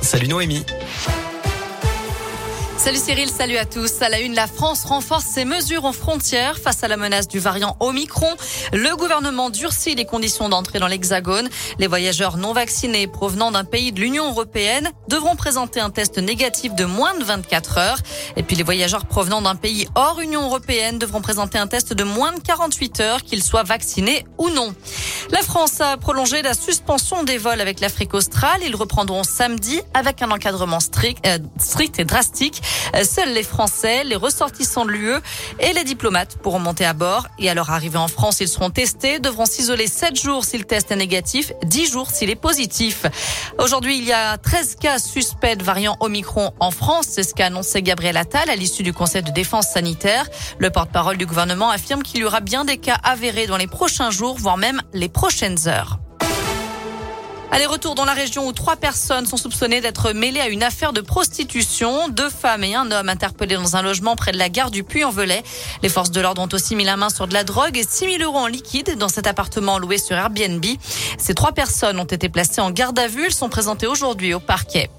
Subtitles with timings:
[0.00, 0.64] Salut Noémie.
[2.78, 4.02] Salut Cyril, salut à tous.
[4.02, 7.38] À la une, la France renforce ses mesures aux frontières face à la menace du
[7.38, 8.28] variant Omicron.
[8.72, 11.48] Le gouvernement durcit les conditions d'entrée dans l'Hexagone.
[11.78, 16.74] Les voyageurs non vaccinés provenant d'un pays de l'Union européenne devront présenter un test négatif
[16.74, 17.98] de moins de 24 heures.
[18.36, 22.04] Et puis les voyageurs provenant d'un pays hors Union européenne devront présenter un test de
[22.04, 24.74] moins de 48 heures, qu'ils soient vaccinés ou non.
[25.30, 28.60] La France a prolongé la suspension des vols avec l'Afrique australe.
[28.64, 32.62] Ils reprendront samedi avec un encadrement strict, euh, strict et drastique.
[32.94, 35.14] Euh, seuls les Français, les ressortissants de l'UE
[35.60, 37.26] et les diplomates pourront monter à bord.
[37.38, 40.64] Et à leur arrivée en France, ils seront testés, devront s'isoler 7 jours si le
[40.64, 43.06] test est négatif, 10 jours s'il est positif.
[43.58, 47.06] Aujourd'hui, il y a 13 cas suspects de variant Omicron en France.
[47.10, 50.26] C'est ce qu'a annoncé Gabriel Attal à l'issue du Conseil de défense sanitaire.
[50.58, 54.10] Le porte-parole du gouvernement affirme qu'il y aura bien des cas avérés dans les prochains
[54.10, 55.98] jours, voire même les prochaines heures.
[57.56, 60.92] Allez, retour dans la région où trois personnes sont soupçonnées d'être mêlées à une affaire
[60.92, 62.10] de prostitution.
[62.10, 65.42] Deux femmes et un homme interpellés dans un logement près de la gare du Puy-en-Velay.
[65.82, 68.18] Les forces de l'ordre ont aussi mis la main sur de la drogue et 6
[68.18, 70.62] 000 euros en liquide dans cet appartement loué sur Airbnb.
[71.16, 73.24] Ces trois personnes ont été placées en garde à vue.
[73.24, 74.90] Elles sont présentées aujourd'hui au parquet.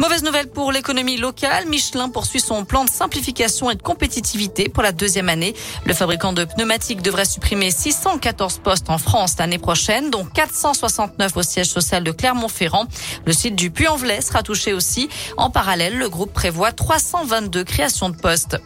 [0.00, 1.66] Mauvaise nouvelle pour l'économie locale.
[1.66, 5.54] Michelin poursuit son plan de simplification et de compétitivité pour la deuxième année.
[5.84, 11.42] Le fabricant de pneumatiques devrait supprimer 614 postes en France l'année prochaine, dont 469 au
[11.42, 12.86] siège social de Clermont-Ferrand.
[13.26, 15.10] Le site du Puy-en-Velay sera touché aussi.
[15.36, 18.56] En parallèle, le groupe prévoit 322 créations de postes.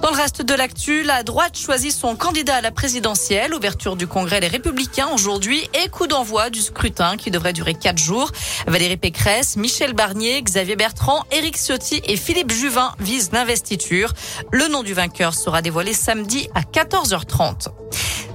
[0.00, 3.52] Dans le reste de l'actu, la droite choisit son candidat à la présidentielle.
[3.52, 7.98] Ouverture du Congrès des Républicains aujourd'hui et coup d'envoi du scrutin qui devrait durer quatre
[7.98, 8.30] jours.
[8.68, 14.12] Valérie Pécresse, Michel Barnier, Xavier Bertrand, Éric Ciotti et Philippe Juvin visent l'investiture.
[14.52, 17.68] Le nom du vainqueur sera dévoilé samedi à 14h30.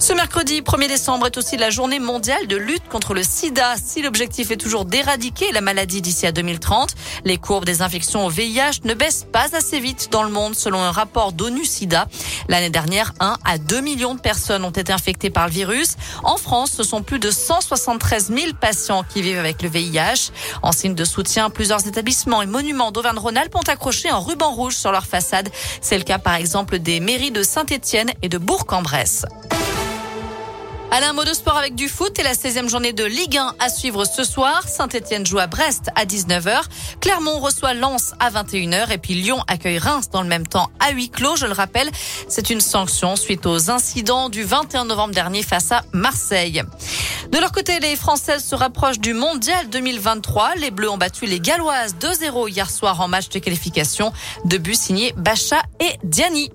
[0.04, 3.76] Ce mercredi 1er décembre est aussi la journée mondiale de lutte contre le sida.
[3.82, 8.30] Si l'objectif est toujours d'éradiquer la maladie d'ici à 2030, les courbes des infections au
[8.30, 12.10] VIH ne baissent pas assez vite dans le monde selon un rapport d'ONU SIDA.
[12.50, 15.95] L'année dernière, 1 à 2 millions de personnes ont été infectées par le virus.
[16.26, 20.33] En France, ce sont plus de 173 000 patients qui vivent avec le VIH.
[20.64, 24.92] En signe de soutien, plusieurs établissements et monuments d'Auvergne-Rhône-Alpes ont accroché un ruban rouge sur
[24.92, 25.48] leur façade.
[25.80, 29.23] C'est le cas par exemple des mairies de Saint-Étienne et de Bourg-en-Bresse.
[31.02, 33.70] Un mot de sport avec du foot et la 16e journée de Ligue 1 à
[33.70, 34.67] suivre ce soir.
[34.67, 36.61] Saint-Etienne joue à Brest à 19h.
[37.02, 40.92] Clermont reçoit Lens à 21h et puis Lyon accueille Reims dans le même temps à
[40.92, 41.36] huis clos.
[41.36, 41.89] Je le rappelle,
[42.30, 46.64] c'est une sanction suite aux incidents du 21 novembre dernier face à Marseille.
[47.32, 50.55] De leur côté, les Françaises se rapprochent du Mondial 2023.
[50.55, 54.14] Les Bleus ont battu les Galloises 2-0 hier soir en match de qualification.
[54.45, 56.52] Deux buts signés Bacha et Diani.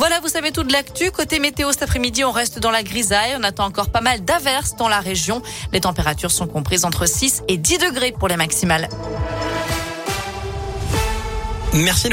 [0.00, 1.10] Voilà, vous savez tout de l'actu.
[1.10, 3.36] Côté météo, cet après-midi, on reste dans la grisaille.
[3.38, 5.42] On attend encore pas mal d'averses dans la région.
[5.74, 8.88] Les températures sont comprises entre 6 et 10 degrés pour les maximales.
[11.74, 12.08] Merci.